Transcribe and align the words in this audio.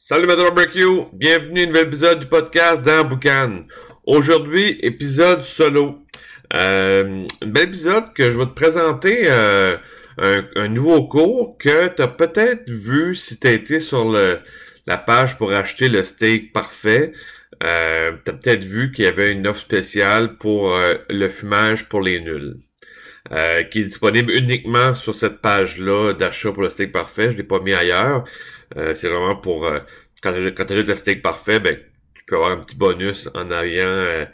Salut 0.00 0.28
Madame 0.28 0.54
Barbecue, 0.54 1.06
bienvenue 1.12 1.60
à 1.60 1.62
un 1.64 1.66
nouvel 1.66 1.88
épisode 1.88 2.20
du 2.20 2.26
podcast 2.26 2.82
dans 2.82 3.04
Boucan. 3.04 3.64
Aujourd'hui, 4.06 4.78
épisode 4.80 5.42
solo. 5.42 6.06
Euh, 6.54 7.26
un 7.42 7.46
bel 7.46 7.64
épisode 7.64 8.12
que 8.14 8.30
je 8.30 8.38
vais 8.38 8.46
te 8.46 8.54
présenter 8.54 9.24
euh, 9.24 9.76
un, 10.54 10.68
nouveau 10.68 11.08
cours 11.08 11.58
que 11.58 11.88
tu 11.88 12.00
as 12.00 12.06
peut-être 12.06 12.70
vu 12.70 13.16
si 13.16 13.40
tu 13.40 13.48
été 13.48 13.80
sur 13.80 14.04
la 14.86 14.96
page 14.96 15.36
pour 15.36 15.52
acheter 15.52 15.88
le 15.88 16.04
steak 16.04 16.52
parfait. 16.52 17.12
Euh, 17.64 18.12
tu 18.24 18.30
as 18.30 18.34
peut-être 18.34 18.64
vu 18.64 18.92
qu'il 18.92 19.04
y 19.04 19.08
avait 19.08 19.32
une 19.32 19.48
offre 19.48 19.60
spéciale 19.60 20.36
pour 20.36 20.76
euh, 20.76 20.94
le 21.10 21.28
fumage 21.28 21.88
pour 21.88 22.02
les 22.02 22.20
nuls. 22.20 22.54
Euh, 23.32 23.62
qui 23.64 23.80
est 23.80 23.84
disponible 23.84 24.30
uniquement 24.30 24.94
sur 24.94 25.14
cette 25.14 25.42
page-là 25.42 26.14
d'achat 26.14 26.50
pour 26.50 26.62
le 26.62 26.70
steak 26.70 26.92
parfait. 26.92 27.30
Je 27.30 27.36
l'ai 27.36 27.42
pas 27.42 27.60
mis 27.60 27.74
ailleurs. 27.74 28.24
Euh, 28.76 28.94
c'est 28.94 29.08
vraiment 29.08 29.36
pour 29.36 29.66
euh, 29.66 29.80
quand 30.22 30.32
tu 30.32 30.54
quand 30.54 30.70
le 30.70 30.94
steak 30.94 31.20
parfait, 31.20 31.60
ben 31.60 31.76
tu 32.14 32.24
peux 32.24 32.36
avoir 32.36 32.52
un 32.52 32.58
petit 32.58 32.76
bonus 32.76 33.28
en 33.34 33.50
ayant 33.50 34.26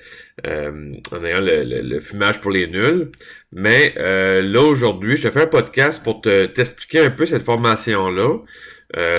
en 0.44 1.24
ayant 1.24 1.40
le, 1.40 2.00
fumage 2.00 2.40
pour 2.40 2.52
les 2.52 2.68
nuls. 2.68 3.10
Mais 3.50 3.94
là 3.96 4.60
aujourd'hui, 4.60 5.16
je 5.16 5.26
te 5.28 5.32
fais 5.32 5.42
un 5.42 5.46
podcast 5.48 6.02
pour 6.04 6.20
te 6.20 6.46
t'expliquer 6.46 7.00
un 7.00 7.10
peu 7.10 7.26
cette 7.26 7.42
formation-là. 7.42 8.38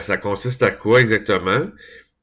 ça 0.01 0.17
consiste 0.17 0.63
à 0.63 0.71
quoi 0.71 1.01
exactement? 1.01 1.67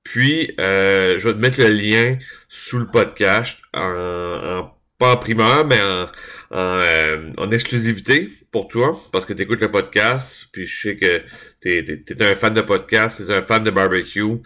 Puis 0.05 0.55
je 0.59 1.23
vais 1.23 1.33
te 1.34 1.39
mettre 1.39 1.61
le 1.61 1.69
lien 1.69 2.19
sous 2.48 2.79
le 2.79 2.87
podcast 2.87 3.59
en 3.75 4.70
en 5.11 5.16
primeur, 5.16 5.66
mais 5.66 5.80
en, 5.80 6.09
euh, 6.52 7.33
en, 7.38 7.51
exclusivité 7.51 8.29
pour 8.51 8.69
toi, 8.69 9.01
parce 9.11 9.25
que 9.25 9.33
tu 9.33 9.42
écoutes 9.42 9.62
le 9.62 9.70
podcast, 9.70 10.48
puis 10.52 10.66
je 10.66 10.80
sais 10.83 10.97
que 10.97 11.23
tu 11.62 11.70
es, 11.70 12.23
un 12.23 12.37
fan 12.37 12.52
de 12.52 12.61
podcast, 12.61 13.25
tu 13.25 13.33
es 13.33 13.34
un 13.34 13.41
fan 13.41 13.65
de 13.65 13.70
barbecue. 13.70 14.37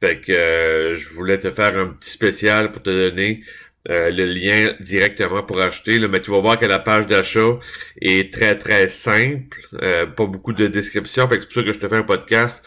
Fait 0.00 0.20
euh, 0.30 0.96
je 0.96 1.10
voulais 1.10 1.38
te 1.38 1.52
faire 1.52 1.78
un 1.78 1.86
petit 1.88 2.10
spécial 2.10 2.72
pour 2.72 2.82
te 2.82 2.90
donner 2.90 3.42
euh, 3.90 4.10
le 4.10 4.24
lien 4.24 4.74
directement 4.80 5.44
pour 5.44 5.60
acheter. 5.60 6.00
Mais 6.08 6.20
tu 6.20 6.32
vas 6.32 6.40
voir 6.40 6.58
que 6.58 6.66
la 6.66 6.80
page 6.80 7.06
d'achat 7.06 7.60
est 8.00 8.32
très 8.32 8.58
très 8.58 8.88
simple, 8.88 9.56
pas 9.80 10.26
beaucoup 10.26 10.52
de 10.52 10.66
description. 10.66 11.28
Fait 11.28 11.36
que 11.36 11.42
c'est 11.42 11.48
pour 11.48 11.62
ça 11.62 11.66
que 11.68 11.72
je 11.72 11.78
te 11.78 11.88
fais 11.88 11.96
un 11.96 12.02
podcast 12.02 12.66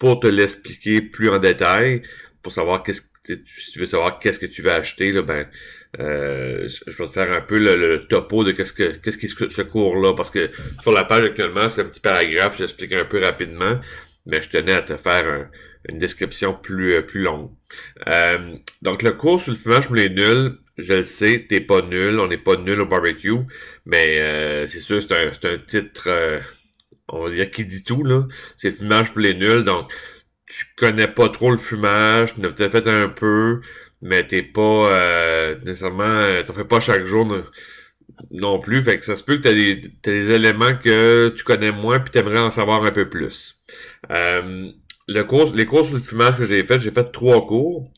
pour 0.00 0.18
te 0.18 0.26
l'expliquer 0.26 1.00
plus 1.00 1.30
en 1.30 1.38
détail, 1.38 2.02
pour 2.42 2.50
savoir 2.50 2.82
qu'est-ce 2.82 3.02
que 3.02 3.06
si 3.24 3.70
tu 3.70 3.78
veux 3.78 3.86
savoir 3.86 4.18
qu'est-ce 4.18 4.40
que 4.40 4.46
tu 4.46 4.62
vas 4.62 4.74
acheter, 4.74 5.12
ben 5.22 5.46
euh, 6.00 6.68
je 6.86 7.02
vais 7.02 7.06
te 7.06 7.12
faire 7.12 7.32
un 7.32 7.42
peu 7.42 7.58
le, 7.58 8.00
topo 8.06 8.44
de 8.44 8.52
qu'est-ce 8.52 8.72
que 8.72 8.96
qu'est-ce 8.96 9.18
qui 9.18 9.28
ce 9.28 9.62
cours-là, 9.62 10.14
parce 10.14 10.30
que 10.30 10.50
sur 10.80 10.92
la 10.92 11.04
page 11.04 11.24
actuellement, 11.24 11.68
c'est 11.68 11.82
un 11.82 11.84
petit 11.84 12.00
paragraphe, 12.00 12.56
j'explique 12.58 12.92
un 12.92 13.04
peu 13.04 13.20
rapidement, 13.20 13.78
mais 14.26 14.40
je 14.40 14.48
tenais 14.48 14.72
à 14.72 14.82
te 14.82 14.96
faire 14.96 15.48
une 15.88 15.98
description 15.98 16.54
plus 16.54 16.94
euh, 16.94 17.02
plus 17.02 17.20
longue. 17.20 17.50
Euh, 18.06 18.54
donc 18.80 19.02
le 19.02 19.12
cours 19.12 19.40
sur 19.40 19.52
le 19.52 19.58
fumage 19.58 19.86
pour 19.86 19.96
les 19.96 20.08
nuls, 20.08 20.56
je 20.78 20.94
le 20.94 21.04
sais, 21.04 21.46
t'es 21.48 21.60
pas 21.60 21.82
nul, 21.82 22.18
on 22.20 22.28
n'est 22.28 22.38
pas 22.38 22.56
nul 22.56 22.80
au 22.80 22.86
barbecue, 22.86 23.40
mais 23.84 24.66
c'est 24.66 24.80
sûr, 24.80 25.02
c'est 25.02 25.12
un, 25.12 25.50
un 25.50 25.58
titre, 25.58 26.40
on 27.08 27.24
va 27.24 27.30
dire 27.30 27.50
qui 27.50 27.66
dit 27.66 27.84
tout 27.84 28.04
là. 28.04 28.26
C'est 28.56 28.70
fumage 28.70 29.10
pour 29.12 29.20
les 29.20 29.34
nuls, 29.34 29.64
donc 29.64 29.92
tu 30.46 30.66
connais 30.76 31.08
pas 31.08 31.28
trop 31.28 31.50
le 31.50 31.58
fumage, 31.58 32.34
tu 32.34 32.44
as 32.44 32.50
peut-être 32.50 32.72
fait 32.72 32.88
un 32.88 33.08
peu, 33.08 33.60
mais 34.02 34.26
t'es 34.26 34.42
pas 34.42 34.90
euh, 34.90 35.56
nécessairement, 35.64 36.02
euh, 36.02 36.42
t'en 36.42 36.52
fais 36.52 36.64
pas 36.64 36.80
chaque 36.80 37.04
jour 37.06 37.26
non, 38.30 38.60
plus. 38.60 38.82
Fait 38.82 38.98
que 38.98 39.04
ça 39.04 39.16
se 39.16 39.22
peut 39.22 39.36
que 39.36 39.42
t'as 39.42 39.52
des, 39.52 39.76
des 40.02 40.30
éléments 40.30 40.74
que 40.76 41.28
tu 41.30 41.44
connais 41.44 41.70
moins 41.72 42.00
puis 42.00 42.10
t'aimerais 42.10 42.40
en 42.40 42.50
savoir 42.50 42.84
un 42.84 42.90
peu 42.90 43.08
plus. 43.08 43.62
Euh, 44.10 44.70
le 45.08 45.22
cours, 45.24 45.54
les 45.54 45.66
cours 45.66 45.86
sur 45.86 45.94
le 45.94 46.00
fumage 46.00 46.36
que 46.36 46.44
j'ai 46.44 46.64
fait, 46.64 46.80
j'ai 46.80 46.90
fait 46.90 47.10
trois 47.12 47.46
cours. 47.46 47.90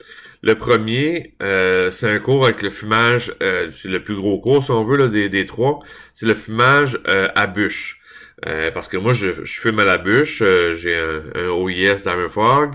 Le 0.43 0.55
premier, 0.55 1.35
euh, 1.43 1.91
c'est 1.91 2.11
un 2.11 2.19
cours 2.19 2.45
avec 2.45 2.61
le 2.61 2.69
fumage, 2.69 3.35
c'est 3.41 3.89
le 3.89 4.03
plus 4.03 4.15
gros 4.15 4.39
cours 4.41 4.63
si 4.63 4.71
on 4.71 4.85
veut 4.85 4.99
là, 4.99 5.09
des, 5.09 5.31
des 5.31 5.47
trois. 5.47 5.81
C'est 6.13 6.27
le 6.27 6.35
fumage 6.35 7.01
à 7.07 7.47
bûche. 7.47 8.04
Euh, 8.46 8.70
parce 8.70 8.89
que 8.89 8.96
moi, 8.96 9.12
je, 9.12 9.45
je 9.45 9.61
fume 9.61 9.78
à 9.78 9.84
la 9.84 9.96
bûche. 9.96 10.42
Euh, 10.42 10.74
j'ai 10.74 10.96
un, 10.96 11.22
un 11.34 11.48
OIS 11.48 12.05
Fog. 12.28 12.72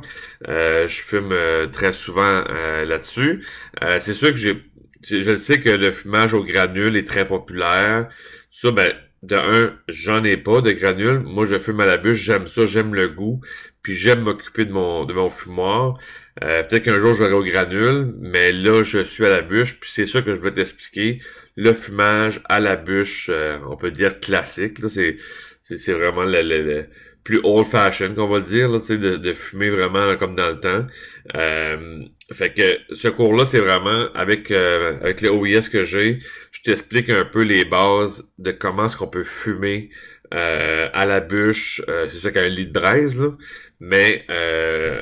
Euh, 0.48 0.88
je 0.88 1.02
fume 1.02 1.32
euh, 1.32 1.68
très 1.68 1.94
souvent 1.94 2.44
là-dessus. 2.86 3.46
c'est 4.00 4.14
sûr 4.14 4.30
que 4.30 4.38
j'ai. 4.38 4.58
Je 5.04 5.36
sais 5.36 5.62
que 5.62 5.70
le 5.70 5.92
fumage 5.92 6.34
au 6.34 6.44
granule 6.44 6.98
est 6.98 7.08
très 7.08 7.28
populaire. 7.28 8.10
Ça, 8.52 8.72
ben, 8.72 8.92
de 9.24 9.36
un, 9.36 9.74
j'en 9.88 10.24
ai 10.24 10.38
pas 10.38 10.62
de 10.62 10.72
granules. 10.72 11.20
Moi, 11.20 11.46
je 11.46 11.58
fume 11.60 11.80
à 11.82 11.86
la 11.86 11.98
bûche. 11.98 12.18
J'aime 12.18 12.48
ça, 12.48 12.66
j'aime 12.66 12.96
le 12.96 13.08
goût. 13.08 13.42
Puis 13.82 13.96
j'aime 13.96 14.22
m'occuper 14.22 14.66
de 14.66 14.72
mon 14.72 15.06
de 15.06 15.14
mon 15.14 15.30
fumoir. 15.30 15.98
Peut-être 16.42 16.84
qu'un 16.84 17.00
jour 17.00 17.16
j'aurai 17.16 17.34
au 17.34 17.44
granule, 17.44 18.14
mais 18.20 18.54
là, 18.54 18.84
je 18.84 19.00
suis 19.04 19.26
à 19.26 19.30
la 19.30 19.42
bûche. 19.42 19.80
Puis 19.80 19.92
c'est 19.94 20.06
ça 20.06 20.22
que 20.22 20.36
je 20.36 20.42
vais 20.42 20.52
t'expliquer. 20.52 21.20
Le 21.56 21.74
fumage 21.74 22.42
à 22.48 22.60
la 22.62 22.76
bûche, 22.78 23.30
on 23.70 23.76
peut 23.78 23.92
dire 23.92 24.20
classique. 24.20 24.80
Là, 24.80 24.90
c'est 24.90 25.18
c'est 25.78 25.94
vraiment 25.94 26.24
le, 26.24 26.86
plus 27.24 27.40
old 27.44 27.68
fashion 27.68 28.16
qu'on 28.16 28.28
va 28.28 28.38
le 28.38 28.44
dire, 28.44 28.70
là, 28.70 28.80
de, 28.80 29.18
de 29.18 29.34
fumer 29.34 29.70
vraiment 29.70 30.16
comme 30.18 30.36
dans 30.36 30.50
le 30.50 30.60
temps. 30.60 30.88
Euh, 31.36 32.04
fait 32.34 32.54
que 32.54 32.96
ce 32.96 33.08
cours-là, 33.08 33.46
c'est 33.46 33.60
vraiment 33.60 34.12
avec 34.14 34.52
euh, 34.52 34.98
avec 35.02 35.22
le 35.22 35.30
OIS 35.30 35.70
que 35.72 35.84
j'ai, 35.84 36.20
je 36.52 36.62
t'explique 36.64 37.10
un 37.10 37.26
peu 37.26 37.44
les 37.44 37.66
bases 37.66 38.32
de 38.40 38.52
comment 38.52 38.86
est-ce 38.86 38.98
qu'on 38.98 39.08
peut 39.08 39.24
fumer 39.24 39.90
euh, 40.34 40.90
à 40.94 41.06
la 41.06 41.20
bûche. 41.20 41.82
c'est 42.08 42.20
ça 42.20 42.32
qu'un 42.32 42.48
lit 42.48 42.68
de 42.68 42.72
braise, 42.72 43.20
là. 43.20 43.32
Mais 43.82 44.26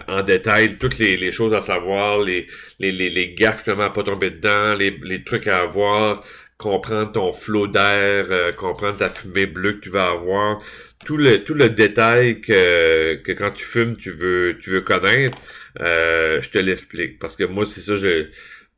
en 0.08 0.22
détail, 0.22 0.78
toutes 0.78 1.00
les, 1.00 1.32
choses 1.32 1.54
à 1.54 1.62
savoir, 1.62 2.22
les, 2.22 2.46
les, 2.80 2.92
les, 2.92 3.10
les 3.10 3.34
gaffes 3.34 3.64
comment 3.66 3.90
pas 3.90 4.04
tomber 4.04 4.30
dedans, 4.30 4.76
les, 4.76 4.92
les 5.04 5.24
trucs 5.24 5.48
à 5.48 5.58
avoir, 5.58 6.24
comprendre 6.58 7.12
ton 7.12 7.32
flot 7.32 7.68
d'air, 7.68 8.28
euh, 8.32 8.52
comprendre 8.52 8.98
ta 8.98 9.10
fumée 9.10 9.46
bleue 9.46 9.74
que 9.74 9.80
tu 9.82 9.90
vas 9.90 10.08
avoir, 10.08 10.60
tout 11.06 11.18
le 11.18 11.44
tout 11.44 11.54
le 11.54 11.70
détail 11.70 12.42
que, 12.42 13.16
que 13.16 13.32
quand 13.32 13.52
tu 13.52 13.64
fumes 13.64 13.96
tu 13.98 14.12
veux 14.12 14.58
tu 14.60 14.72
veux 14.72 14.82
connaître, 14.82 15.38
euh, 15.80 16.42
je 16.42 16.50
te 16.50 16.58
l'explique. 16.58 17.20
Parce 17.20 17.36
que 17.36 17.44
moi 17.44 17.66
c'est 17.66 17.82
ça 17.82 17.96
je 17.96 18.30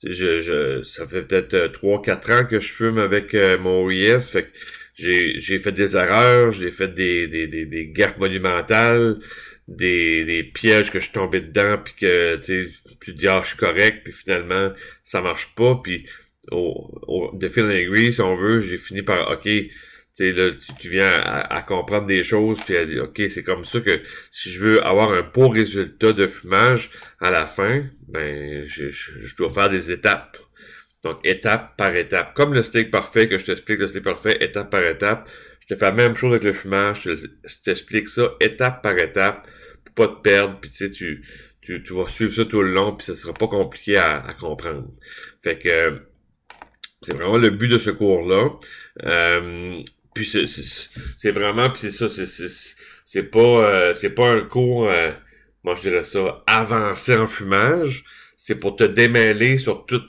je, 0.04 0.82
ça 0.82 1.06
fait 1.08 1.24
peut-être 1.24 1.72
3 1.74 2.02
4 2.02 2.32
ans 2.32 2.46
que 2.46 2.60
je 2.60 2.72
fume 2.72 2.98
avec 2.98 3.34
euh, 3.36 3.58
mon 3.58 3.84
OIS 3.84 4.22
fait 4.32 4.44
que 4.44 4.52
j'ai 4.96 5.40
j'ai 5.40 5.60
fait 5.60 5.72
des 5.72 5.96
erreurs, 5.96 6.52
j'ai 6.52 6.72
fait 6.72 6.90
des 6.94 7.28
des, 7.28 7.48
des 7.48 7.66
des 7.66 7.88
gaffes 7.88 8.18
monumentales, 8.18 9.20
des, 9.68 10.26
des 10.26 10.44
pièges 10.44 10.92
que 10.92 11.00
je 11.00 11.06
suis 11.06 11.14
tombé 11.14 11.42
dedans 11.42 11.78
puis 11.84 11.94
que 11.96 12.36
tu 12.38 13.14
dis 13.14 13.28
ah 13.28 13.42
je 13.44 13.50
suis 13.50 13.58
correct 13.58 14.02
puis 14.04 14.14
finalement 14.14 14.72
ça 15.04 15.22
marche 15.22 15.54
pas 15.56 15.80
puis 15.84 16.06
au, 16.52 17.32
de 17.34 17.50
fil 17.50 18.14
si 18.14 18.22
on 18.22 18.36
veut, 18.36 18.62
j'ai 18.62 18.78
fini 18.78 19.02
par, 19.02 19.32
OK, 19.32 19.48
tu 20.20 20.32
là, 20.34 20.52
tu, 20.80 20.90
viens 20.90 21.22
à, 21.24 21.62
comprendre 21.62 22.06
des 22.06 22.24
choses, 22.24 22.60
puis 22.66 22.76
à 22.76 22.86
dire, 22.86 23.04
OK, 23.06 23.22
c'est 23.30 23.44
comme 23.44 23.64
ça 23.64 23.80
que 23.80 24.02
si 24.32 24.50
je 24.50 24.60
veux 24.60 24.86
avoir 24.86 25.14
un 25.14 25.22
beau 25.22 25.48
résultat 25.48 26.12
de 26.12 26.28
fumage 26.28 26.92
à 27.22 27.32
la 27.32 27.48
fin, 27.48 27.86
ben, 28.10 28.66
je, 28.66 28.90
je, 28.90 29.36
dois 29.38 29.50
faire 29.50 29.70
des 29.70 29.92
étapes. 29.92 30.38
Donc, 31.04 31.20
étape 31.24 31.78
par 31.78 31.96
étape. 31.96 32.34
Comme 32.34 32.54
le 32.54 32.64
steak 32.64 32.92
parfait, 32.92 33.30
que 33.30 33.38
je 33.38 33.46
t'explique 33.46 33.80
le 33.80 33.88
steak 33.88 34.04
parfait, 34.04 34.38
étape 34.42 34.70
par 34.70 34.84
étape. 34.84 35.30
Je 35.62 35.74
te 35.74 35.80
fais 35.80 35.86
la 35.86 35.92
même 35.94 36.16
chose 36.16 36.32
avec 36.32 36.44
le 36.44 36.52
fumage, 36.52 37.04
je 37.04 37.56
t'explique 37.64 38.10
ça 38.10 38.34
étape 38.42 38.82
par 38.82 38.98
étape, 38.98 39.48
pour 39.86 40.08
pas 40.08 40.14
te 40.16 40.22
perdre, 40.22 40.60
puis 40.60 40.70
tu 40.70 40.78
sais, 40.78 40.92
tu, 40.92 41.24
tu, 41.62 41.94
vas 41.94 42.10
suivre 42.10 42.34
ça 42.34 42.44
tout 42.44 42.62
le 42.62 42.72
long, 42.72 42.96
puis 42.96 43.06
ça 43.06 43.16
sera 43.16 43.34
pas 43.34 43.48
compliqué 43.48 43.96
à, 43.98 44.26
à 44.26 44.34
comprendre. 44.34 44.90
Fait 45.44 45.58
que 45.58 46.09
c'est 47.02 47.14
vraiment 47.14 47.38
le 47.38 47.50
but 47.50 47.68
de 47.68 47.80
ce 47.80 47.90
cours-là. 47.90 48.50
Euh, 49.04 49.80
puis 50.14 50.26
c'est 50.26 51.32
vraiment, 51.32 51.70
puis 51.70 51.82
c'est 51.90 51.92
ça, 51.92 52.08
c'est 53.06 53.24
pas 53.24 53.40
euh, 53.40 53.94
c'est 53.94 54.16
pas 54.16 54.30
un 54.30 54.42
cours, 54.42 54.90
euh, 54.90 55.12
moi 55.64 55.76
je 55.76 55.82
dirais 55.82 56.04
ça, 56.04 56.44
avancé 56.48 57.16
en 57.16 57.28
fumage. 57.28 58.04
C'est 58.38 58.56
pour 58.60 58.76
te 58.76 58.84
démêler 58.84 59.58
sur 59.58 59.86
tout 59.86 60.02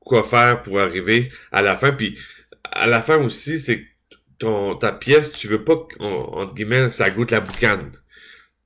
quoi 0.00 0.22
faire 0.22 0.62
pour 0.62 0.80
arriver 0.80 1.30
à 1.52 1.62
la 1.62 1.76
fin. 1.76 1.92
Puis 1.92 2.18
à 2.64 2.86
la 2.86 3.00
fin 3.00 3.18
aussi, 3.18 3.58
c'est 3.58 3.86
ton 4.38 4.76
ta 4.76 4.92
pièce, 4.92 5.32
tu 5.32 5.48
veux 5.48 5.64
pas 5.64 5.86
entre 6.00 6.54
guillemets 6.54 6.90
ça 6.90 7.10
goûte 7.10 7.30
la 7.30 7.40
boucane. 7.40 7.92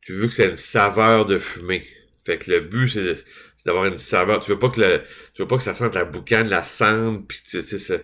Tu 0.03 0.13
veux 0.15 0.29
que 0.29 0.35
c'est 0.35 0.49
une 0.51 0.57
saveur 0.57 1.27
de 1.27 1.39
fumée. 1.39 1.85
Fait 2.25 2.39
que 2.39 2.51
le 2.51 2.61
but, 2.61 2.89
c'est 2.89 3.25
d'avoir 3.67 3.85
une 3.87 3.99
saveur. 3.99 4.41
Tu 4.41 4.51
veux 4.51 4.59
pas 4.59 4.71
que 4.71 4.99
tu 5.35 5.43
veux 5.43 5.49
pas 5.49 5.57
que 5.57 5.63
ça 5.63 5.75
sente 5.75 5.95
la 5.95 6.05
boucane, 6.05 6.49
la 6.49 6.65
cendre, 6.65 7.25
puis 7.27 7.39
tu 7.49 7.63
sais, 7.63 8.03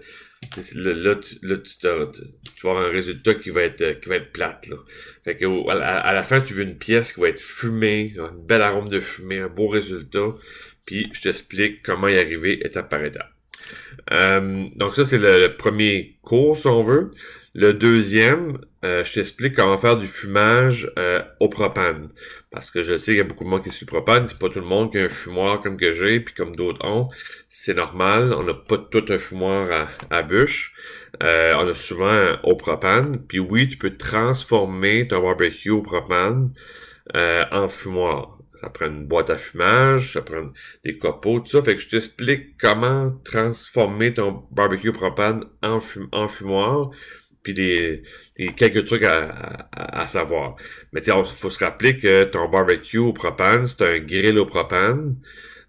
là, 0.74 1.16
tu, 1.16 1.34
là 1.42 1.56
tu, 1.56 1.86
vas 1.86 2.70
avoir 2.70 2.86
un 2.86 2.90
résultat 2.90 3.34
qui 3.34 3.50
va 3.50 3.62
être 3.62 4.00
qui 4.00 4.08
va 4.08 4.16
être 4.16 4.32
plate. 4.32 4.66
Là. 4.68 4.76
Fait 5.24 5.36
que 5.36 5.70
à, 5.70 6.12
la 6.12 6.24
fin, 6.24 6.40
tu 6.40 6.54
veux 6.54 6.62
une 6.62 6.78
pièce 6.78 7.12
qui 7.12 7.20
va 7.20 7.28
être 7.28 7.40
fumée, 7.40 8.14
une 8.16 8.46
belle 8.46 8.62
arôme 8.62 8.88
de 8.88 9.00
fumée, 9.00 9.38
un 9.38 9.48
beau 9.48 9.68
résultat. 9.68 10.34
Puis 10.86 11.08
je 11.12 11.22
t'explique 11.22 11.82
comment 11.82 12.08
y 12.08 12.18
arriver 12.18 12.64
étape 12.64 12.88
par 12.88 13.04
étape. 13.04 13.30
Euh, 14.12 14.66
donc 14.76 14.96
ça, 14.96 15.04
c'est 15.04 15.18
le, 15.18 15.56
premier 15.56 16.18
cours, 16.22 16.56
si 16.56 16.66
on 16.66 16.82
veut. 16.82 17.10
Le 17.52 17.72
deuxième, 17.72 18.58
euh, 18.84 19.02
je 19.02 19.14
t'explique 19.14 19.56
comment 19.56 19.76
faire 19.76 19.96
du 19.96 20.06
fumage 20.06 20.92
euh, 20.96 21.20
au 21.40 21.48
propane. 21.48 22.08
Parce 22.52 22.70
que 22.70 22.80
je 22.82 22.96
sais 22.96 23.10
qu'il 23.12 23.18
y 23.18 23.20
a 23.20 23.24
beaucoup 23.24 23.42
de 23.42 23.48
monde 23.48 23.64
qui 23.64 23.70
est 23.70 23.72
sur 23.72 23.86
le 23.86 23.90
propane. 23.90 24.28
C'est 24.28 24.38
pas 24.38 24.48
tout 24.48 24.60
le 24.60 24.66
monde 24.66 24.92
qui 24.92 24.98
a 24.98 25.06
un 25.06 25.08
fumoir 25.08 25.60
comme 25.60 25.76
que 25.76 25.92
j'ai, 25.92 26.20
puis 26.20 26.32
comme 26.32 26.54
d'autres 26.54 26.86
ont. 26.86 27.08
C'est 27.48 27.74
normal. 27.74 28.32
On 28.34 28.44
n'a 28.44 28.54
pas 28.54 28.78
tout 28.78 29.04
un 29.08 29.18
fumoir 29.18 29.68
à, 29.72 29.88
à 30.16 30.22
bûche. 30.22 30.74
Euh, 31.24 31.54
on 31.56 31.66
a 31.66 31.74
souvent 31.74 32.36
au 32.44 32.54
propane. 32.54 33.18
Puis 33.26 33.40
oui, 33.40 33.68
tu 33.68 33.78
peux 33.78 33.96
transformer 33.96 35.08
ton 35.08 35.20
barbecue 35.20 35.70
au 35.70 35.82
propane 35.82 36.52
en 37.50 37.68
fumoir. 37.68 38.38
Ça 38.54 38.68
prend 38.68 38.86
une 38.86 39.06
boîte 39.06 39.30
à 39.30 39.38
fumage, 39.38 40.12
ça 40.12 40.22
prend 40.22 40.52
des 40.84 40.98
copeaux, 40.98 41.40
tout 41.40 41.48
ça. 41.48 41.62
Fait 41.62 41.74
que 41.74 41.80
je 41.80 41.88
t'explique 41.88 42.58
comment 42.60 43.10
transformer 43.24 44.14
ton 44.14 44.44
barbecue 44.52 44.92
propane 44.92 45.44
en 45.62 45.80
fumoir 46.28 46.90
puis 47.42 47.54
des, 47.54 48.02
quelques 48.56 48.84
trucs 48.86 49.02
à, 49.02 49.68
à, 49.72 50.06
savoir. 50.06 50.56
Mais 50.92 51.00
il 51.00 51.24
faut 51.34 51.50
se 51.50 51.62
rappeler 51.62 51.96
que 51.96 52.24
ton 52.24 52.48
barbecue 52.48 52.98
au 52.98 53.12
propane, 53.12 53.66
c'est 53.66 53.82
un 53.82 53.98
grill 53.98 54.38
au 54.38 54.46
propane. 54.46 55.16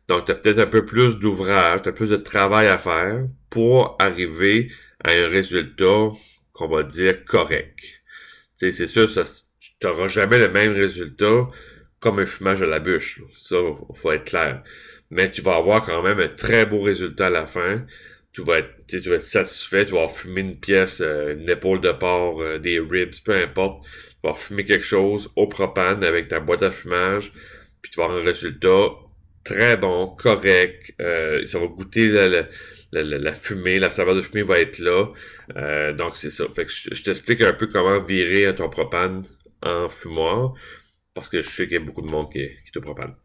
Donc, 0.08 0.26
tu 0.26 0.32
as 0.32 0.36
peut-être 0.36 0.60
un 0.60 0.68
peu 0.68 0.86
plus 0.86 1.20
d'ouvrage, 1.20 1.84
tu 1.84 1.90
as 1.90 1.94
plus 1.94 2.10
de 2.10 2.18
travail 2.18 2.68
à 2.68 2.78
faire 2.78 3.26
pour 3.50 3.96
arriver 4.00 4.70
à 5.04 5.12
un 5.12 5.28
résultat 5.28 6.12
qu'on 6.54 6.68
va 6.68 6.84
dire 6.84 7.24
correct. 7.26 8.02
C'est 8.56 8.72
sûr, 8.88 9.10
ça, 9.10 9.24
tu 9.60 9.88
n'auras 9.88 10.08
jamais 10.08 10.38
le 10.38 10.50
même 10.50 10.74
résultat 10.74 11.48
comme 12.00 12.20
un 12.20 12.26
fumage 12.26 12.62
à 12.62 12.68
la 12.68 12.80
bûche. 12.80 13.22
Ça, 13.34 13.56
faut 13.96 14.12
être 14.12 14.26
clair. 14.26 14.64
Mais 15.10 15.32
tu 15.32 15.42
vas 15.42 15.56
avoir 15.56 15.84
quand 15.84 16.04
même 16.04 16.20
un 16.20 16.28
très 16.28 16.66
beau 16.66 16.82
résultat 16.82 17.28
à 17.28 17.30
la 17.30 17.46
fin 17.46 17.86
tu 18.34 18.44
vas 18.44 18.60
être, 18.60 18.86
tu 18.88 19.00
vas 19.10 19.16
être 19.16 19.24
satisfait, 19.24 19.86
tu 19.86 19.94
vas 19.94 20.08
fumer 20.08 20.42
une 20.42 20.60
pièce, 20.60 21.02
euh, 21.02 21.34
une 21.34 21.50
épaule 21.50 21.82
de 21.82 21.92
porc, 21.92 22.42
euh, 22.42 22.60
des 22.60 22.80
ribs, 22.80 23.14
peu 23.26 23.34
importe. 23.36 23.86
Tu 23.86 24.30
vas 24.30 24.36
fumer 24.36 24.64
quelque 24.64 24.86
chose 24.86 25.30
au 25.36 25.48
propane 25.48 26.04
avec 26.04 26.28
ta 26.28 26.40
boîte 26.40 26.64
à 26.64 26.72
fumage, 26.72 27.34
puis 27.82 27.92
tu 27.92 27.98
vas 27.98 28.06
avoir 28.06 28.20
un 28.20 28.24
résultat 28.24 28.80
très 29.44 29.76
bon, 29.78 30.16
correct. 30.18 30.94
Euh, 31.02 31.46
ça 31.46 31.60
va 31.60 31.68
goûter 31.68 32.10
la, 32.10 32.48
la, 32.94 33.34
fumée, 33.34 33.80
la 33.80 33.90
saveur 33.90 34.16
de 34.16 34.22
fumée 34.22 34.44
va 34.44 34.60
être 34.60 34.80
là. 34.80 35.12
donc 35.94 36.16
c'est 36.18 36.32
ça. 36.32 36.46
Fait 36.56 36.66
que 36.66 36.72
je, 36.72 37.04
t'explique 37.04 37.42
un 37.42 37.54
peu 37.54 37.68
comment 37.68 38.02
virer 38.02 38.54
ton 38.56 38.70
propane 38.70 39.24
en 39.62 39.90
fumoir. 39.90 40.54
Parce 41.14 41.28
que 41.30 41.42
je 41.42 41.50
sais 41.50 41.64
qu'il 41.66 41.74
y 41.74 41.78
a 41.78 41.80
beaucoup 41.84 42.02
de 42.02 42.08
monde 42.08 42.32
qui, 42.32 42.48
qui 42.66 42.72
te 42.72 42.80
propane. 42.80 43.16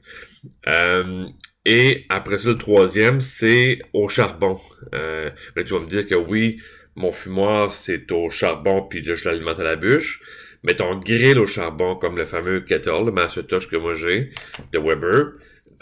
Et 1.69 2.07
après 2.11 2.39
ça, 2.39 2.51
le 2.51 2.59
troisième, 2.59 3.21
c'est 3.21 3.81
au 3.93 4.09
charbon. 4.09 4.61
Euh, 4.95 5.31
là, 5.57 5.65
tu 5.65 5.73
vas 5.73 5.81
me 5.81 5.89
dire 5.89 6.07
que 6.07 6.15
oui, 6.15 6.61
mon 6.95 7.11
fumoir, 7.11 7.73
c'est 7.73 8.13
au 8.13 8.31
charbon, 8.31 8.83
puis 8.83 9.03
je 9.03 9.29
l'alimente 9.29 9.59
à 9.59 9.65
la 9.65 9.75
bûche. 9.75 10.23
Mais 10.63 10.75
ton 10.77 10.97
grill 11.01 11.41
au 11.41 11.47
charbon, 11.47 11.97
comme 11.97 12.17
le 12.17 12.25
fameux 12.25 12.61
kettle, 12.61 13.07
le 13.07 13.11
Macintosh 13.11 13.69
que 13.69 13.77
moi 13.77 13.95
j'ai, 13.95 14.31
de 14.73 14.79
Weber, 14.79 15.33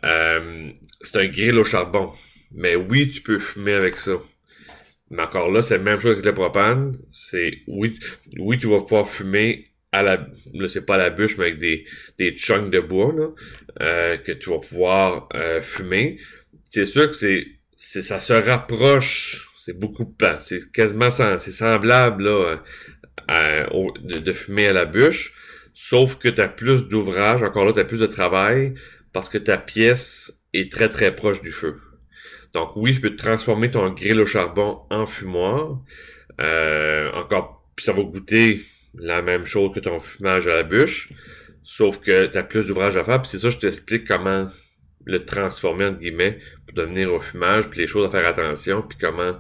euh, 0.07 0.71
c'est 1.03 1.19
un 1.19 1.27
grill 1.27 1.59
au 1.59 1.65
charbon. 1.67 2.11
Mais 2.53 2.77
oui, 2.77 3.11
tu 3.11 3.21
peux 3.21 3.39
fumer 3.39 3.75
avec 3.75 3.99
ça. 3.99 4.13
Mais 5.11 5.23
encore 5.23 5.51
là, 5.51 5.61
c'est 5.61 5.77
la 5.77 5.85
même 5.85 6.01
chose 6.01 6.13
avec 6.13 6.25
le 6.25 6.33
propane. 6.33 6.97
C'est 7.11 7.59
oui, 7.67 7.99
oui, 8.39 8.59
tu 8.59 8.69
vas 8.69 8.81
pouvoir 8.81 9.07
fumer 9.07 9.69
à 9.95 10.03
la, 10.03 10.29
là 10.53 10.69
c'est 10.69 10.85
pas 10.85 10.95
à 10.97 10.99
la 10.99 11.11
bûche, 11.11 11.37
mais 11.39 11.45
avec 11.45 11.59
des, 11.59 11.85
des 12.19 12.35
chunks 12.37 12.71
de 12.71 12.81
bois 12.81 13.13
là, 13.17 13.29
euh, 13.81 14.17
que 14.17 14.33
tu 14.33 14.51
vas 14.51 14.59
pouvoir 14.59 15.29
euh, 15.35 15.61
fumer. 15.61 16.19
C'est 16.71 16.85
sûr 16.85 17.09
que 17.09 17.17
c'est, 17.17 17.47
c'est, 17.77 18.03
ça 18.03 18.21
se 18.21 18.33
rapproche, 18.33 19.49
c'est 19.65 19.79
beaucoup 19.79 20.05
de 20.05 20.27
c'est 20.41 20.71
quasiment 20.73 21.11
c'est 21.11 21.39
semblable 21.51 22.25
là, 22.25 22.63
de, 23.29 24.19
de, 24.19 24.33
fumer 24.33 24.67
à 24.67 24.73
la 24.73 24.85
bûche, 24.85 25.35
sauf 25.73 26.19
que 26.19 26.29
tu 26.29 26.41
as 26.41 26.49
plus 26.49 26.89
d'ouvrage, 26.89 27.43
encore 27.43 27.65
là, 27.65 27.73
tu 27.73 27.81
as 27.81 27.85
plus 27.85 28.01
de 28.01 28.07
travail, 28.07 28.75
parce 29.13 29.29
que 29.29 29.39
ta 29.39 29.57
pièce 29.57 30.41
est 30.53 30.71
très 30.71 30.89
très 30.89 31.15
proche 31.15 31.41
du 31.43 31.53
feu. 31.53 31.81
Donc 32.53 32.77
oui, 32.77 32.95
tu 32.95 33.01
peux 33.01 33.17
transformer 33.17 33.71
ton 33.71 33.91
grill 33.91 34.21
au 34.21 34.27
charbon 34.27 34.81
en 34.91 35.07
fumoir. 35.07 35.81
Euh, 36.41 37.11
encore, 37.13 37.65
puis 37.77 37.85
ça 37.85 37.93
va 37.93 38.03
goûter 38.03 38.61
la 38.99 39.23
même 39.23 39.45
chose 39.45 39.75
que 39.75 39.81
ton 39.81 40.01
fumage 40.01 40.47
à 40.49 40.55
la 40.55 40.63
bûche, 40.63 41.11
sauf 41.63 42.01
que 42.01 42.27
tu 42.27 42.39
as 42.39 42.43
plus 42.43 42.67
d'ouvrage 42.67 42.97
à 42.97 43.05
faire, 43.05 43.21
puis 43.23 43.31
c'est 43.31 43.39
ça 43.39 43.51
je 43.51 43.59
t'explique 43.59 44.07
comment 44.07 44.49
le 45.07 45.25
transformer 45.25 45.87
entre 45.87 45.99
guillemets 45.99 46.39
pour 46.67 46.77
devenir 46.77 47.13
au 47.13 47.21
fumage, 47.21 47.69
puis 47.69 47.81
les 47.81 47.87
choses 47.87 48.07
à 48.07 48.11
faire 48.11 48.29
attention, 48.29 48.83
puis 48.83 48.99
comment 49.01 49.37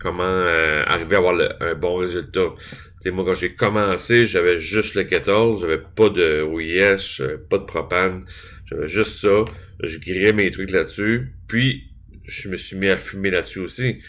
comment 0.00 0.24
euh, 0.24 0.82
arriver 0.86 1.16
à 1.16 1.18
avoir 1.18 1.38
un 1.60 1.74
bon 1.74 1.96
résultat. 1.96 2.54
sais 3.00 3.10
moi, 3.10 3.24
quand 3.24 3.34
j'ai 3.34 3.54
commencé, 3.54 4.26
j'avais 4.26 4.58
juste 4.58 4.94
le 4.94 5.04
14, 5.04 5.60
j'avais 5.60 5.78
pas 5.78 6.08
de 6.08 6.42
OIS, 6.42 7.22
pas 7.50 7.58
de 7.58 7.64
propane, 7.64 8.24
j'avais 8.64 8.88
juste 8.88 9.20
ça. 9.20 9.44
Je 9.82 9.98
grillais 9.98 10.32
mes 10.32 10.50
trucs 10.50 10.70
là-dessus, 10.70 11.32
puis 11.48 11.90
je 12.24 12.48
me 12.48 12.56
suis 12.56 12.76
mis 12.76 12.88
à 12.88 12.96
fumer 12.96 13.30
là-dessus 13.30 13.60
aussi. 13.60 14.00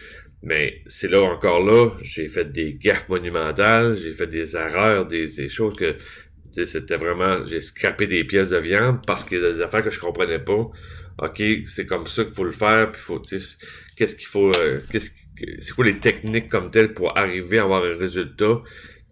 Mais 0.44 0.82
c'est 0.88 1.10
là 1.10 1.22
encore 1.22 1.64
là, 1.64 1.92
j'ai 2.02 2.28
fait 2.28 2.52
des 2.52 2.74
gaffes 2.74 3.10
monumentales, 3.10 3.96
j'ai 3.96 4.12
fait 4.12 4.28
des 4.28 4.56
erreurs, 4.56 5.06
des, 5.06 5.28
des 5.28 5.50
choses 5.50 5.76
que 5.76 5.96
c'était 6.66 6.96
vraiment, 6.96 7.46
j'ai 7.46 7.62
scrapé 7.62 8.08
des 8.08 8.24
pièces 8.24 8.50
de 8.50 8.58
viande 8.58 9.06
parce 9.06 9.24
qu'il 9.24 9.40
y 9.40 9.46
a 9.46 9.54
des 9.54 9.62
affaires 9.62 9.84
que 9.84 9.92
je 9.92 10.00
comprenais 10.00 10.40
pas. 10.40 10.70
Ok, 11.20 11.44
c'est 11.68 11.86
comme 11.86 12.08
ça 12.08 12.24
qu'il 12.24 12.34
faut 12.34 12.44
le 12.44 12.52
faire, 12.52 12.92
puis 12.92 13.02
faut, 13.02 13.20
qu'est-ce 13.20 14.16
qu'il 14.16 14.28
faut, 14.28 14.52
euh, 14.56 14.80
qu'est-ce, 14.92 15.12
c'est 15.60 15.74
quoi 15.74 15.86
les 15.86 16.00
techniques 16.00 16.50
comme 16.50 16.72
telles 16.72 16.94
pour 16.94 17.18
arriver 17.18 17.60
à 17.60 17.64
avoir 17.64 17.84
un 17.84 17.96
résultat 17.96 18.62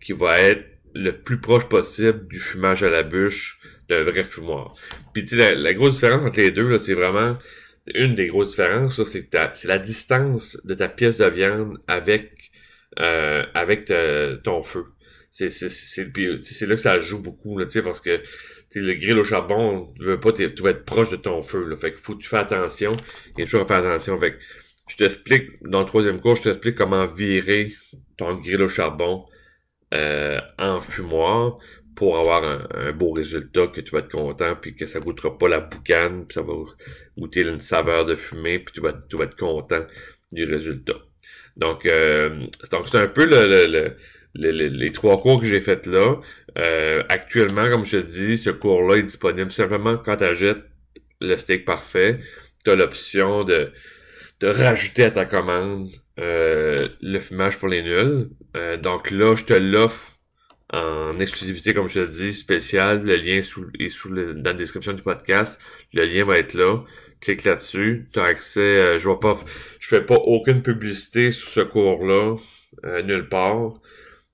qui 0.02 0.14
va 0.14 0.40
être 0.40 0.66
le 0.96 1.12
plus 1.12 1.40
proche 1.40 1.66
possible 1.66 2.28
du 2.28 2.40
fumage 2.40 2.84
à 2.84 2.90
la 2.90 3.04
bûche 3.04 3.60
d'un 3.90 4.04
vrai 4.04 4.24
fumoir. 4.24 4.74
Puis 5.14 5.24
tu 5.24 5.30
sais, 5.30 5.36
la, 5.36 5.54
la, 5.54 5.74
grosse 5.74 5.96
différence 5.96 6.26
entre 6.26 6.38
les 6.38 6.52
deux, 6.52 6.68
là, 6.68 6.80
c'est 6.80 6.94
vraiment 6.94 7.38
une 7.96 8.16
des 8.16 8.28
grosses 8.28 8.52
différences, 8.52 9.04
c'est 9.04 9.30
c'est 9.54 9.68
la 9.68 9.80
distance 9.80 10.60
de 10.66 10.74
ta 10.74 10.90
pièce 10.90 11.18
de 11.18 11.30
viande 11.30 11.78
avec 11.88 12.52
euh, 13.00 13.46
avec 13.54 13.92
ton 14.44 14.62
feu. 14.64 14.86
C'est 15.32 15.48
là 15.48 16.76
que 16.76 16.82
ça 16.82 16.98
joue 17.00 17.22
beaucoup 17.22 17.58
là, 17.58 17.66
parce 17.84 18.02
que 18.02 18.22
le 18.76 18.94
grill 18.96 19.18
au 19.18 19.24
charbon, 19.24 19.88
tu 19.98 20.04
veux 20.04 20.20
pas, 20.20 20.32
tu 20.32 20.50
vas 20.62 20.72
être 20.72 20.86
proche 20.86 21.10
de 21.10 21.16
ton 21.16 21.42
feu. 21.42 21.68
Là, 21.68 21.76
fait 21.76 21.92
qu'il 21.92 22.00
faut 22.00 22.16
que 22.16 22.22
tu 22.22 22.30
fasses 22.30 22.52
attention. 22.52 22.94
Il 23.36 23.40
y 23.40 23.42
a 23.44 23.46
toujours 23.46 23.62
à 23.62 23.66
faire 23.66 23.78
attention. 23.78 24.18
Fait 24.18 24.38
je 24.88 24.98
t'explique, 24.98 25.52
dans 25.62 25.82
le 25.82 25.86
troisième 25.86 26.20
cours, 26.20 26.36
je 26.36 26.44
t'explique 26.44 26.76
comment 26.76 27.06
virer 27.06 27.72
ton 28.18 28.36
grill 28.36 28.64
au 28.64 28.68
charbon 28.68 29.26
euh, 29.94 30.40
en 30.58 30.82
fumoir 30.82 31.58
pour 32.00 32.18
avoir 32.18 32.46
un, 32.46 32.94
beau 32.94 33.12
résultat, 33.12 33.68
que 33.68 33.82
tu 33.82 33.92
vas 33.92 34.00
être 34.00 34.10
content, 34.10 34.56
puis 34.56 34.74
que 34.74 34.86
ça 34.86 35.02
goûtera 35.02 35.38
pas 35.38 35.50
la 35.50 35.60
boucane, 35.60 36.26
puis 36.26 36.36
ça 36.36 36.42
va 36.42 36.54
goûter 37.18 37.42
une 37.42 37.60
saveur 37.60 38.06
de 38.06 38.16
fumée, 38.16 38.60
puis 38.60 38.74
tu 38.74 38.80
vas, 38.80 39.26
être 39.26 39.36
content 39.36 39.86
du 40.32 40.46
résultat. 40.46 40.96
Donc, 41.58 41.86
euh, 41.86 42.46
donc 42.72 42.88
c'est 42.88 42.98
un 42.98 43.08
peu 43.10 43.26
le, 43.26 43.98
les 44.34 44.92
trois 44.94 45.20
cours 45.22 45.42
que 45.42 45.46
j'ai 45.46 45.60
fait 45.60 45.88
là. 45.88 46.22
Euh, 46.58 47.04
actuellement, 47.10 47.70
comme 47.70 47.84
je 47.84 47.98
te 47.98 48.06
dis, 48.06 48.38
ce 48.38 48.50
cours-là 48.50 49.00
est 49.00 49.04
disponible 49.04 49.52
simplement 49.52 49.98
quand 49.98 50.16
tu 50.16 50.24
achètes 50.24 50.64
le 51.20 51.36
steak 51.36 51.66
parfait. 51.66 52.22
Tu 52.64 52.72
as 52.72 52.78
l'option 52.78 53.44
de, 53.44 53.74
de 54.40 54.48
rajouter 54.48 55.04
à 55.04 55.12
ta 55.12 55.26
commande 55.26 55.90
euh, 56.18 56.78
le 57.02 57.20
fumage 57.20 57.60
pour 57.60 57.68
les 57.68 57.84
nuls. 57.84 58.30
Donc 58.82 59.12
là, 59.12 59.36
je 59.36 59.44
te 59.44 59.54
l'offre 59.54 60.19
en 60.72 61.18
exclusivité, 61.20 61.74
comme 61.74 61.90
je 61.90 62.02
te 62.02 62.12
dis, 62.12 62.34
spécial. 62.34 63.04
Le 63.04 63.16
lien 63.16 63.42
sous, 63.42 63.68
est 63.80 63.90
sous 63.90 64.12
le, 64.12 64.36
dans 64.36 64.52
la 64.52 64.58
description 64.58 64.94
du 64.94 65.02
podcast. 65.02 65.60
Le 65.94 66.06
lien 66.06 66.24
va 66.24 66.38
être 66.38 66.54
là. 66.54 66.84
Clique 67.22 67.44
là-dessus. 67.44 68.08
Tu 68.14 68.20
as 68.20 68.26
accès. 68.26 68.80
Euh, 68.80 69.00
je 69.00 69.06
vois 69.06 69.20
pas. 69.20 69.38
Je 69.80 69.88
fais 69.88 70.02
pas 70.02 70.16
aucune 70.16 70.62
publicité 70.62 71.32
sur 71.32 71.50
ce 71.50 71.62
cours-là. 71.62 72.36
Euh, 72.86 73.02
nulle 73.02 73.28
part. 73.28 73.74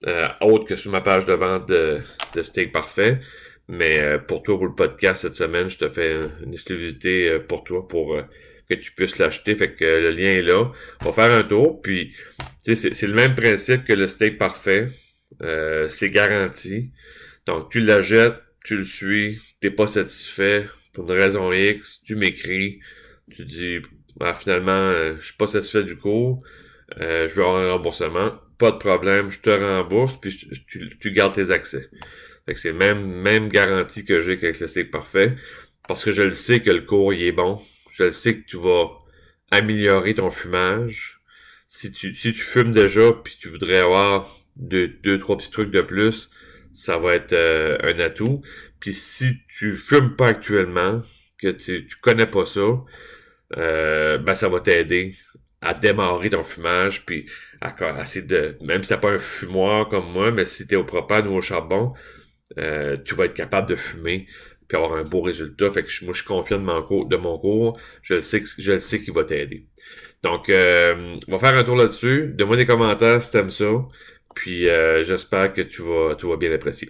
Euh, 0.07 0.27
autre 0.41 0.65
que 0.65 0.75
sur 0.75 0.91
ma 0.91 1.01
page 1.01 1.25
de 1.25 1.33
vente 1.33 1.69
de, 1.69 1.99
de 2.33 2.43
Steak 2.43 2.71
Parfait. 2.71 3.19
Mais 3.67 4.19
pour 4.27 4.43
toi, 4.43 4.57
pour 4.57 4.67
le 4.67 4.75
podcast 4.75 5.23
cette 5.23 5.33
semaine, 5.33 5.69
je 5.69 5.79
te 5.79 5.89
fais 5.89 6.19
une 6.43 6.53
exclusivité 6.53 7.39
pour 7.39 7.63
toi 7.63 7.87
pour 7.87 8.15
que 8.69 8.75
tu 8.75 8.91
puisses 8.91 9.17
l'acheter. 9.17 9.55
Fait 9.55 9.73
que 9.73 9.85
le 9.85 10.11
lien 10.11 10.33
est 10.33 10.43
là. 10.43 10.71
On 11.01 11.05
va 11.05 11.13
faire 11.13 11.31
un 11.31 11.41
tour. 11.41 11.81
Puis, 11.81 12.13
c'est 12.63 13.01
le 13.01 13.13
même 13.15 13.33
principe 13.33 13.83
que 13.83 13.93
le 13.93 14.07
steak 14.07 14.37
parfait. 14.37 14.91
Euh, 15.41 15.89
c'est 15.89 16.10
garanti. 16.10 16.91
Donc, 17.46 17.72
tu 17.72 17.79
la 17.79 18.01
jettes, 18.01 18.41
tu 18.63 18.77
le 18.77 18.84
suis, 18.84 19.39
t'es 19.60 19.72
pas 19.72 19.88
satisfait 19.88 20.67
pour 20.94 21.03
une 21.12 21.20
raison 21.20 21.51
X, 21.51 22.01
tu 22.03 22.15
m'écris, 22.15 22.79
tu 23.32 23.46
dis 23.46 23.79
ah, 24.22 24.34
finalement, 24.34 24.72
euh, 24.72 25.15
je 25.20 25.25
suis 25.25 25.38
pas 25.38 25.48
satisfait 25.48 25.84
du 25.84 25.98
cours, 25.98 26.41
euh, 27.01 27.27
je 27.27 27.36
veux 27.36 27.44
avoir 27.44 27.62
un 27.62 27.72
remboursement, 27.74 28.34
pas 28.58 28.72
de 28.72 28.77
problème, 28.77 29.29
je 29.29 29.41
te 29.41 29.50
rembourse, 29.50 30.20
puis 30.20 30.36
tu, 31.00 31.12
gardes 31.12 31.36
tes 31.36 31.51
accès. 31.51 31.89
c'est 32.55 32.74
même 32.74 33.05
même 33.05 33.50
garantie 33.50 34.05
que 34.05 34.22
j'ai 34.22 34.34
avec 34.34 34.60
le 34.60 34.67
steak 34.67 34.89
parfait, 34.89 35.36
parce 35.88 36.03
que 36.05 36.12
je 36.12 36.24
le 36.24 36.32
sais 36.32 36.62
que 36.62 36.72
le 36.72 36.82
cours 36.82 37.13
il 37.13 37.24
est 37.24 37.32
bon, 37.34 37.62
je 37.91 38.05
le 38.05 38.12
sais 38.12 38.39
que 38.39 38.46
tu 38.48 38.58
vas 38.58 38.89
améliorer 39.51 40.15
ton 40.15 40.29
fumage, 40.29 41.20
si 41.67 41.91
tu, 41.91 42.13
si 42.13 42.34
tu 42.34 42.41
fumes 42.41 42.72
déjà, 42.72 43.12
puis 43.12 43.38
tu 43.39 43.50
voudrais 43.50 43.79
avoir 43.79 44.44
deux, 44.55 44.88
deux, 45.03 45.19
trois 45.19 45.38
petits 45.38 45.51
trucs 45.51 45.71
de 45.71 45.81
plus, 45.81 46.29
ça 46.74 46.97
va 46.97 47.13
être 47.13 47.33
euh, 47.33 47.77
un 47.83 48.00
atout. 48.00 48.41
Puis 48.79 48.93
si 48.93 49.39
tu 49.47 49.77
fumes 49.77 50.15
pas 50.15 50.27
actuellement, 50.27 51.01
que 51.38 51.50
tu, 51.50 51.85
tu 51.88 51.97
connais 51.97 52.27
pas 52.27 52.45
ça, 52.45 52.83
euh, 53.57 54.17
ben 54.17 54.35
ça 54.35 54.50
va 54.50 54.59
t'aider 54.59 55.15
à 55.62 55.74
démarrer 55.74 56.29
ton 56.29 56.43
fumage, 56.43 57.05
puis 57.05 57.25
à, 57.62 57.74
essayer 58.01 58.25
de, 58.25 58.57
même 58.62 58.83
si 58.83 58.89
t'as 58.89 58.97
pas 58.97 59.12
un 59.12 59.19
fumoir 59.19 59.89
comme 59.89 60.12
moi, 60.12 60.31
mais 60.31 60.45
si 60.45 60.67
t'es 60.67 60.75
au 60.75 60.83
propane 60.83 61.27
ou 61.27 61.35
au 61.35 61.41
charbon, 61.41 61.93
euh, 62.59 62.97
tu 63.03 63.15
vas 63.15 63.25
être 63.25 63.33
capable 63.33 63.67
de 63.69 63.75
fumer 63.75 64.27
puis 64.67 64.77
avoir 64.77 64.93
un 64.93 65.03
beau 65.03 65.21
résultat. 65.21 65.69
Fait 65.71 65.83
que 65.83 66.05
moi, 66.05 66.13
je 66.13 66.19
suis 66.19 66.27
confiant 66.27 66.57
de 66.57 66.63
mon 66.63 66.81
cours, 66.83 67.07
de 67.07 67.17
mon 67.17 67.38
cours. 67.38 67.79
Je 68.01 68.19
sais 68.19 68.41
que 68.41 68.47
je 68.57 68.77
sais 68.77 69.01
qu'il 69.01 69.13
va 69.13 69.24
t'aider. 69.24 69.67
Donc, 70.24 70.50
euh, 70.50 70.95
on 71.27 71.33
va 71.33 71.38
faire 71.38 71.57
un 71.57 71.63
tour 71.63 71.75
là-dessus. 71.75 72.33
Donne-moi 72.35 72.57
des 72.57 72.65
commentaires 72.65 73.21
si 73.21 73.31
t'aimes 73.31 73.51
ça. 73.51 73.71
Puis 74.35 74.69
euh, 74.69 75.03
j'espère 75.03 75.53
que 75.53 75.61
tu 75.61 75.81
vas, 75.81 76.15
tu 76.15 76.27
vas 76.27 76.37
bien 76.37 76.51
apprécier. 76.51 76.89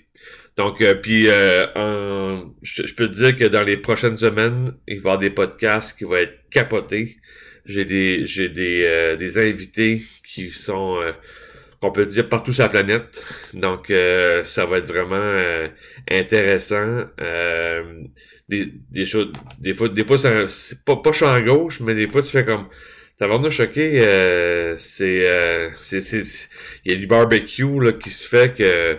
Donc, 0.57 0.81
euh, 0.81 0.95
puis 0.95 1.27
euh, 1.27 2.41
je, 2.61 2.93
peux 2.95 3.09
te 3.09 3.15
dire 3.15 3.35
que 3.35 3.45
dans 3.45 3.63
les 3.63 3.77
prochaines 3.77 4.17
semaines, 4.17 4.73
il 4.87 4.95
va 4.95 5.11
y 5.11 5.13
avoir 5.13 5.17
des 5.19 5.29
podcasts 5.29 5.97
qui 5.97 6.05
vont 6.05 6.15
être 6.15 6.49
capotés. 6.49 7.17
J'ai 7.65 7.85
des 7.85 8.25
j'ai 8.25 8.49
des, 8.49 9.15
des 9.17 9.37
invités 9.37 10.01
qui 10.23 10.49
sont 10.51 10.99
on 11.81 11.91
peut 11.91 12.05
dire 12.05 12.29
partout 12.29 12.51
sur 12.51 12.63
la 12.63 12.69
planète. 12.69 13.23
Donc, 13.53 13.91
ça 14.43 14.65
va 14.65 14.77
être 14.77 14.87
vraiment 14.87 15.39
intéressant. 16.11 17.05
Des, 18.47 18.71
des 18.91 19.05
choses, 19.05 19.31
des 19.59 19.73
fois, 19.73 19.89
des 19.89 20.05
fois, 20.05 20.19
c'est 20.47 20.85
pas, 20.85 20.97
pas 20.97 21.11
champ 21.11 21.39
gauche, 21.41 21.79
mais 21.79 21.95
des 21.95 22.05
fois, 22.07 22.21
tu 22.21 22.29
fais 22.29 22.45
comme, 22.45 22.67
vraiment 23.19 23.49
choqué, 23.49 23.99
c'est, 24.77 25.71
c'est, 25.77 26.23
il 26.83 26.91
y 26.91 26.95
a 26.95 26.97
du 26.97 27.07
barbecue, 27.07 27.79
là, 27.79 27.93
qui 27.93 28.09
se 28.09 28.27
fait 28.27 28.53
que 28.57 28.97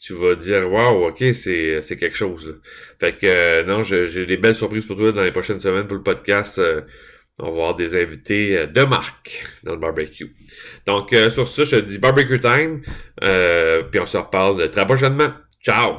tu 0.00 0.14
vas 0.14 0.34
dire, 0.34 0.70
wow, 0.70 1.08
ok, 1.08 1.24
c'est, 1.34 1.82
c'est 1.82 1.96
quelque 1.96 2.16
chose, 2.16 2.48
là. 2.48 2.54
Fait 3.00 3.12
que, 3.12 3.62
non, 3.64 3.82
j'ai 3.82 4.26
des 4.26 4.36
belles 4.36 4.54
surprises 4.54 4.86
pour 4.86 4.96
toi 4.96 5.12
dans 5.12 5.22
les 5.22 5.32
prochaines 5.32 5.60
semaines 5.60 5.86
pour 5.86 5.96
le 5.96 6.02
podcast. 6.02 6.60
On 7.38 7.44
va 7.44 7.48
avoir 7.50 7.74
des 7.74 7.94
invités 8.00 8.56
euh, 8.56 8.66
de 8.66 8.82
marque 8.82 9.44
dans 9.62 9.72
le 9.72 9.78
barbecue. 9.78 10.34
Donc, 10.86 11.12
euh, 11.12 11.28
sur 11.28 11.46
ça, 11.48 11.64
je 11.64 11.76
te 11.76 11.82
dis 11.82 11.98
barbecue 11.98 12.40
time. 12.40 12.80
Euh, 13.22 13.82
puis 13.82 14.00
on 14.00 14.06
se 14.06 14.16
reparle 14.16 14.70
très 14.70 14.86
prochainement. 14.86 15.32
Ciao! 15.62 15.98